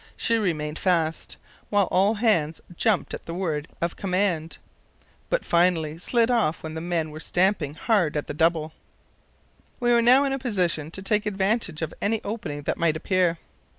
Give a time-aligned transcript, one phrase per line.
[0.17, 1.37] She remained fast,
[1.69, 4.57] while all hands jumped at the word of command,
[5.29, 8.73] but finally slid off when the men were stamping hard at the double.
[9.79, 13.37] We were now in a position to take advantage of any opening that might appear.